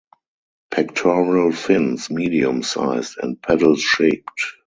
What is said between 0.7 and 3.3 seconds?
Pectoral fins medium sized